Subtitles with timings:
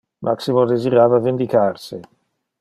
[0.27, 2.01] Maximo desirava vindicar se.